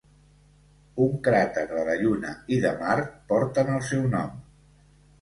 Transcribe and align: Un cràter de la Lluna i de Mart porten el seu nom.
Un 1.07 1.13
cràter 1.27 1.67
de 1.75 1.85
la 1.91 1.99
Lluna 2.01 2.33
i 2.57 2.61
de 2.67 2.75
Mart 2.83 3.15
porten 3.35 3.75
el 3.79 3.89
seu 3.95 4.13
nom. 4.19 4.39